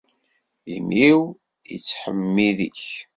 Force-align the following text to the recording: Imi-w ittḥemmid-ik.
Imi-w 0.75 1.21
ittḥemmid-ik. 1.75 2.83